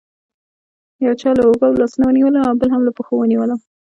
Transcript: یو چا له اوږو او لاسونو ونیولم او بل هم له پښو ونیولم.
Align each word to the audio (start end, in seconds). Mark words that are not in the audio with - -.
یو 1.05 1.13
چا 1.21 1.29
له 1.37 1.43
اوږو 1.47 1.65
او 1.69 1.79
لاسونو 1.81 2.05
ونیولم 2.07 2.43
او 2.49 2.53
بل 2.61 2.69
هم 2.73 2.81
له 2.87 2.91
پښو 2.97 3.13
ونیولم. 3.17 3.59